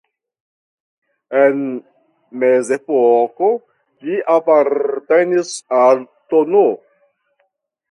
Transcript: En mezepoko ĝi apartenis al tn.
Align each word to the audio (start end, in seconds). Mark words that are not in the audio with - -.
En 1.41 1.59
mezepoko 2.45 3.51
ĝi 4.07 4.19
apartenis 4.39 5.55
al 5.83 6.05
tn. 6.35 6.61